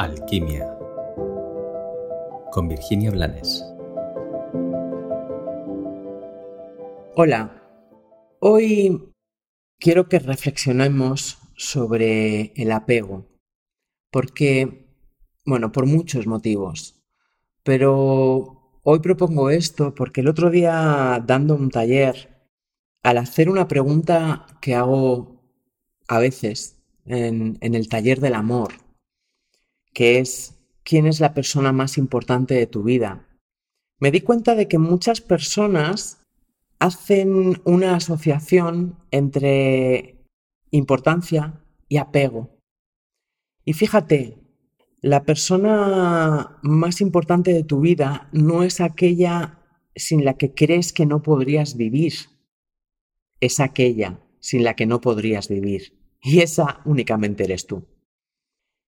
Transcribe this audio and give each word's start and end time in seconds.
Alquimia 0.00 0.78
con 2.52 2.68
Virginia 2.68 3.10
Blanes. 3.10 3.62
Hola, 7.14 7.62
hoy 8.38 9.12
quiero 9.78 10.08
que 10.08 10.18
reflexionemos 10.18 11.36
sobre 11.54 12.54
el 12.56 12.72
apego, 12.72 13.26
porque, 14.10 14.86
bueno, 15.44 15.70
por 15.70 15.84
muchos 15.84 16.26
motivos, 16.26 17.02
pero 17.62 18.80
hoy 18.82 19.00
propongo 19.00 19.50
esto 19.50 19.94
porque 19.94 20.22
el 20.22 20.28
otro 20.28 20.48
día 20.48 21.22
dando 21.26 21.54
un 21.54 21.68
taller, 21.68 22.48
al 23.02 23.18
hacer 23.18 23.50
una 23.50 23.68
pregunta 23.68 24.46
que 24.62 24.74
hago 24.74 25.42
a 26.08 26.18
veces 26.18 26.80
en, 27.04 27.58
en 27.60 27.74
el 27.74 27.90
taller 27.90 28.20
del 28.20 28.32
amor, 28.32 28.72
que 29.92 30.18
es 30.18 30.58
quién 30.82 31.06
es 31.06 31.20
la 31.20 31.34
persona 31.34 31.72
más 31.72 31.98
importante 31.98 32.54
de 32.54 32.66
tu 32.66 32.82
vida, 32.82 33.26
me 33.98 34.10
di 34.10 34.22
cuenta 34.22 34.54
de 34.54 34.66
que 34.66 34.78
muchas 34.78 35.20
personas 35.20 36.20
hacen 36.78 37.60
una 37.64 37.94
asociación 37.94 38.98
entre 39.10 40.24
importancia 40.70 41.62
y 41.88 41.98
apego. 41.98 42.58
Y 43.64 43.74
fíjate, 43.74 44.38
la 45.02 45.24
persona 45.24 46.58
más 46.62 47.00
importante 47.00 47.52
de 47.52 47.64
tu 47.64 47.80
vida 47.80 48.28
no 48.32 48.62
es 48.62 48.80
aquella 48.80 49.58
sin 49.94 50.24
la 50.24 50.34
que 50.34 50.54
crees 50.54 50.92
que 50.92 51.04
no 51.04 51.22
podrías 51.22 51.76
vivir, 51.76 52.14
es 53.40 53.60
aquella 53.60 54.20
sin 54.40 54.64
la 54.64 54.74
que 54.74 54.86
no 54.86 55.00
podrías 55.00 55.48
vivir. 55.48 55.98
Y 56.22 56.40
esa 56.40 56.80
únicamente 56.84 57.44
eres 57.44 57.66
tú. 57.66 57.86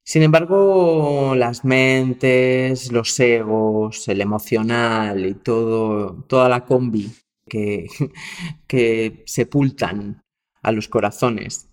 Sin 0.04 0.22
embargo, 0.22 1.34
las 1.36 1.64
mentes, 1.64 2.90
los 2.92 3.18
egos, 3.20 4.08
el 4.08 4.20
emocional 4.20 5.26
y 5.26 5.34
todo, 5.34 6.24
toda 6.26 6.48
la 6.48 6.64
combi 6.64 7.12
que, 7.48 7.86
que 8.66 9.22
sepultan 9.26 10.22
a 10.62 10.72
los 10.72 10.88
corazones 10.88 11.72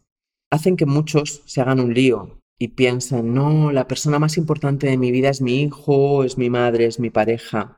hacen 0.51 0.77
que 0.77 0.85
muchos 0.85 1.41
se 1.45 1.61
hagan 1.61 1.79
un 1.79 1.93
lío 1.93 2.39
y 2.57 2.69
piensen, 2.69 3.33
no, 3.33 3.71
la 3.71 3.87
persona 3.87 4.19
más 4.19 4.37
importante 4.37 4.87
de 4.87 4.97
mi 4.97 5.11
vida 5.11 5.29
es 5.29 5.41
mi 5.41 5.61
hijo, 5.61 6.23
es 6.23 6.37
mi 6.37 6.49
madre, 6.49 6.85
es 6.85 6.99
mi 6.99 7.09
pareja, 7.09 7.77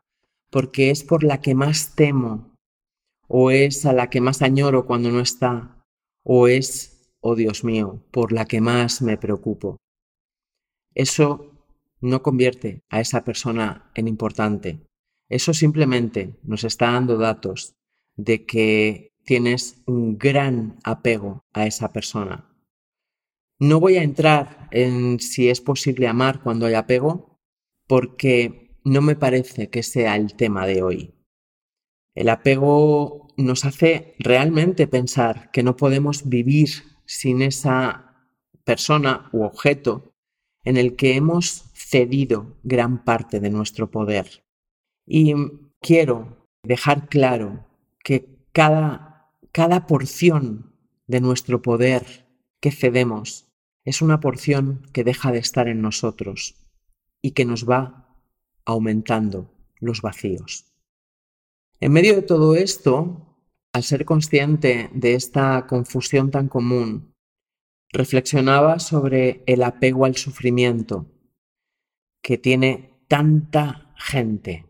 porque 0.50 0.90
es 0.90 1.04
por 1.04 1.24
la 1.24 1.40
que 1.40 1.54
más 1.54 1.94
temo, 1.96 2.56
o 3.28 3.52
es 3.52 3.86
a 3.86 3.94
la 3.94 4.10
que 4.10 4.22
más 4.22 4.42
añoro 4.42 4.88
cuando 4.88 5.12
no 5.12 5.20
está, 5.20 5.84
o 6.24 6.48
es, 6.48 7.14
oh 7.20 7.36
Dios 7.36 7.64
mío, 7.64 8.02
por 8.12 8.32
la 8.32 8.46
que 8.46 8.60
más 8.60 9.02
me 9.02 9.18
preocupo. 9.18 9.78
Eso 10.94 11.52
no 12.02 12.22
convierte 12.22 12.84
a 12.90 13.00
esa 13.00 13.24
persona 13.24 13.92
en 13.96 14.08
importante. 14.08 14.82
Eso 15.30 15.54
simplemente 15.54 16.36
nos 16.44 16.64
está 16.64 16.92
dando 16.92 17.18
datos 17.18 17.76
de 18.16 18.46
que 18.46 19.14
tienes 19.24 19.82
un 19.86 20.18
gran 20.18 20.80
apego 20.84 21.46
a 21.54 21.68
esa 21.68 21.94
persona. 21.94 22.50
No 23.60 23.80
voy 23.80 23.98
a 23.98 24.04
entrar 24.04 24.68
en 24.72 25.20
si 25.20 25.50
es 25.50 25.62
posible 25.62 26.08
amar 26.08 26.42
cuando 26.42 26.66
hay 26.66 26.74
apego, 26.74 27.40
porque 27.88 28.76
no 28.84 29.02
me 29.02 29.16
parece 29.16 29.70
que 29.70 29.84
sea 29.84 30.16
el 30.16 30.36
tema 30.36 30.66
de 30.66 30.82
hoy. 30.82 31.14
El 32.16 32.30
apego 32.30 33.28
nos 33.38 33.64
hace 33.64 34.16
realmente 34.20 34.88
pensar 34.88 35.52
que 35.52 35.64
no 35.64 35.78
podemos 35.78 36.28
vivir 36.28 36.70
sin 37.06 37.42
esa 37.42 38.28
persona 38.64 39.30
u 39.32 39.44
objeto 39.44 40.11
en 40.64 40.78
el 40.78 40.96
que 40.96 41.16
hemos 41.16 41.66
cedido 41.74 42.58
gran 42.64 43.04
parte 43.04 43.40
de 43.40 43.50
nuestro 43.50 43.90
poder. 43.90 44.44
Y 45.06 45.34
quiero 45.80 46.48
dejar 46.64 47.10
claro 47.10 47.66
que 48.04 48.46
cada, 48.52 49.32
cada 49.52 49.88
porción 49.88 50.76
de 51.08 51.22
nuestro 51.22 51.62
poder 51.62 52.28
que 52.60 52.72
cedemos 52.72 53.48
es 53.84 54.02
una 54.02 54.20
porción 54.20 54.88
que 54.94 55.04
deja 55.04 55.32
de 55.32 55.40
estar 55.40 55.68
en 55.68 55.82
nosotros 55.82 56.56
y 57.22 57.32
que 57.32 57.46
nos 57.46 57.70
va 57.70 58.08
aumentando 58.66 59.52
los 59.80 60.02
vacíos. 60.02 60.66
En 61.80 61.92
medio 61.92 62.14
de 62.14 62.22
todo 62.22 62.56
esto, 62.56 63.32
al 63.74 63.84
ser 63.84 64.06
consciente 64.06 64.90
de 64.94 65.16
esta 65.16 65.66
confusión 65.66 66.30
tan 66.30 66.48
común 66.48 67.11
reflexionaba 67.92 68.80
sobre 68.80 69.44
el 69.48 69.64
apego 69.64 70.06
al 70.06 70.16
sufrimiento 70.16 71.08
que 72.22 72.38
tiene 72.38 73.04
tanta 73.08 73.94
gente 73.98 74.66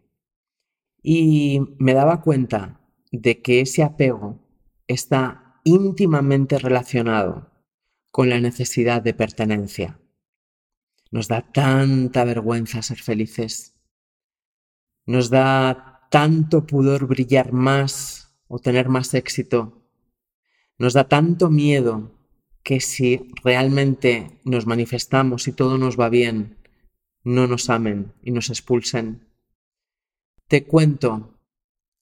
y 1.04 1.60
me 1.78 1.94
daba 1.94 2.22
cuenta 2.22 2.82
de 3.12 3.42
que 3.42 3.62
ese 3.62 3.84
apego 3.84 4.40
está 4.88 5.60
íntimamente 5.64 6.58
relacionado 6.58 7.52
con 8.12 8.30
la 8.30 8.40
necesidad 8.40 9.02
de 9.02 9.14
pertenencia. 9.14 10.00
Nos 11.12 11.28
da 11.28 11.42
tanta 11.42 12.24
vergüenza 12.24 12.82
ser 12.82 13.00
felices. 13.00 13.76
Nos 15.06 15.30
da 15.30 16.08
tanto 16.10 16.66
pudor 16.66 17.08
brillar 17.08 17.52
más 17.52 18.38
o 18.48 18.60
tener 18.60 18.90
más 18.90 19.14
éxito. 19.14 19.88
Nos 20.78 20.94
da 20.94 21.08
tanto 21.08 21.50
miedo 21.50 22.21
que 22.64 22.80
si 22.80 23.32
realmente 23.44 24.40
nos 24.44 24.68
manifestamos 24.68 25.48
y 25.48 25.54
todo 25.54 25.78
nos 25.78 26.00
va 26.00 26.10
bien, 26.10 26.58
no 27.24 27.48
nos 27.48 27.70
amen 27.70 28.14
y 28.24 28.32
nos 28.32 28.50
expulsen. 28.50 29.28
Te 30.48 30.66
cuento 30.66 31.40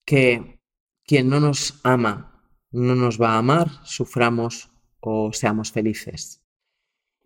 que 0.06 0.60
quien 1.06 1.30
no 1.30 1.40
nos 1.40 1.80
ama 1.84 2.30
no 2.72 2.96
nos 2.96 3.20
va 3.20 3.34
a 3.34 3.38
amar, 3.40 3.70
suframos 3.84 4.70
o 5.00 5.34
seamos 5.34 5.72
felices. 5.72 6.42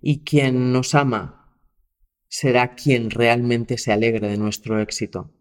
Y 0.02 0.24
quien 0.24 0.72
nos 0.72 0.96
ama 0.96 1.58
será 2.28 2.76
quien 2.76 3.10
realmente 3.10 3.78
se 3.78 3.92
alegre 3.92 4.28
de 4.30 4.38
nuestro 4.38 4.80
éxito. 4.80 5.32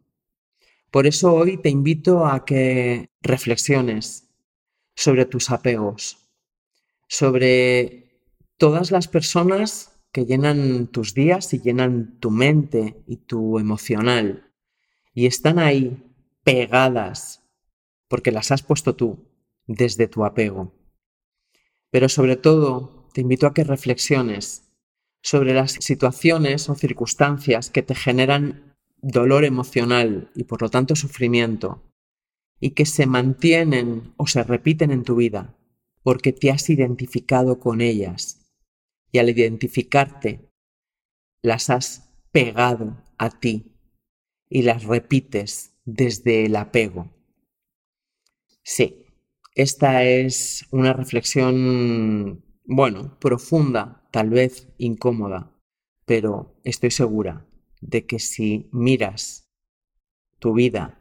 Por 0.90 1.06
eso 1.06 1.32
hoy 1.32 1.56
te 1.56 1.70
invito 1.70 2.26
a 2.26 2.44
que 2.44 3.10
reflexiones 3.22 4.28
sobre 4.94 5.24
tus 5.24 5.50
apegos, 5.50 6.18
sobre 7.12 8.22
todas 8.56 8.90
las 8.90 9.06
personas 9.06 10.00
que 10.12 10.24
llenan 10.24 10.86
tus 10.86 11.12
días 11.12 11.52
y 11.52 11.60
llenan 11.60 12.18
tu 12.20 12.30
mente 12.30 13.04
y 13.06 13.18
tu 13.18 13.58
emocional 13.58 14.50
y 15.12 15.26
están 15.26 15.58
ahí 15.58 16.02
pegadas 16.42 17.42
porque 18.08 18.32
las 18.32 18.50
has 18.50 18.62
puesto 18.62 18.96
tú 18.96 19.28
desde 19.66 20.08
tu 20.08 20.24
apego. 20.24 20.72
Pero 21.90 22.08
sobre 22.08 22.36
todo 22.36 23.10
te 23.12 23.20
invito 23.20 23.46
a 23.46 23.52
que 23.52 23.64
reflexiones 23.64 24.72
sobre 25.20 25.52
las 25.52 25.72
situaciones 25.72 26.70
o 26.70 26.74
circunstancias 26.74 27.68
que 27.68 27.82
te 27.82 27.94
generan 27.94 28.74
dolor 29.02 29.44
emocional 29.44 30.30
y 30.34 30.44
por 30.44 30.62
lo 30.62 30.70
tanto 30.70 30.96
sufrimiento 30.96 31.82
y 32.58 32.70
que 32.70 32.86
se 32.86 33.04
mantienen 33.04 34.14
o 34.16 34.26
se 34.26 34.42
repiten 34.44 34.90
en 34.90 35.04
tu 35.04 35.16
vida 35.16 35.58
porque 36.02 36.32
te 36.32 36.50
has 36.50 36.68
identificado 36.70 37.60
con 37.60 37.80
ellas 37.80 38.40
y 39.10 39.18
al 39.18 39.28
identificarte 39.28 40.50
las 41.42 41.70
has 41.70 42.10
pegado 42.32 43.02
a 43.18 43.30
ti 43.30 43.76
y 44.48 44.62
las 44.62 44.84
repites 44.84 45.74
desde 45.84 46.46
el 46.46 46.56
apego. 46.56 47.10
Sí, 48.62 49.06
esta 49.54 50.04
es 50.04 50.66
una 50.70 50.92
reflexión, 50.92 52.44
bueno, 52.64 53.18
profunda, 53.18 54.08
tal 54.10 54.30
vez 54.30 54.68
incómoda, 54.78 55.58
pero 56.06 56.60
estoy 56.64 56.90
segura 56.90 57.46
de 57.80 58.06
que 58.06 58.18
si 58.18 58.68
miras 58.72 59.48
tu 60.38 60.54
vida, 60.54 61.00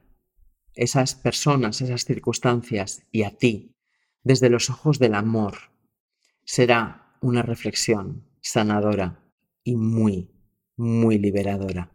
esas 0.74 1.16
personas, 1.16 1.82
esas 1.82 2.06
circunstancias 2.06 3.06
y 3.12 3.24
a 3.24 3.38
ti 3.38 3.71
desde 4.24 4.50
los 4.50 4.70
ojos 4.70 5.00
del 5.00 5.16
amor. 5.16 5.56
Será 6.44 7.16
una 7.22 7.42
reflexión 7.42 8.24
sanadora 8.42 9.20
y 9.64 9.76
muy, 9.76 10.30
muy 10.76 11.18
liberadora. 11.18 11.92